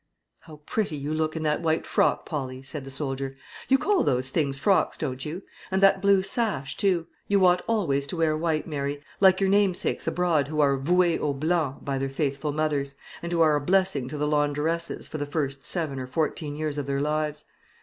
[0.39, 4.31] "How pretty you look in that white frock, Polly!" said the soldier; "you call those
[4.31, 5.43] things frocks, don't you?
[5.69, 10.07] And that blue sash, too, you ought always to wear white, Mary, like your namesakes
[10.07, 14.07] abroad who are vouée au blanc by their faithful mothers, and who are a blessing
[14.07, 17.45] to the laundresses for the first seven or fourteen years of their lives.